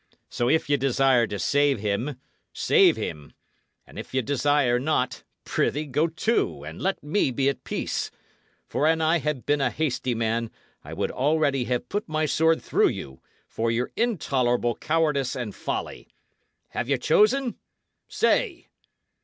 [0.31, 2.15] "So if ye desire to save him,
[2.53, 3.33] save him;
[3.85, 8.09] and if ye desire not, prithee, go to, and let me be at peace!
[8.65, 10.49] For an I had been a hasty man,
[10.83, 16.07] I would already have put my sword through you, for your intolerable cowardice and folly.
[16.69, 17.59] Have ye chosen?
[18.07, 18.69] Say!"